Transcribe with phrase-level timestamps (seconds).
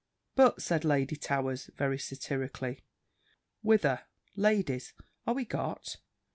[0.33, 2.81] "But," said Lady Towers, very satirically,
[3.61, 4.01] "whither,
[4.35, 4.95] ladies,
[5.27, 5.97] are we got?